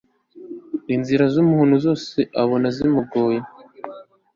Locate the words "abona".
2.41-2.67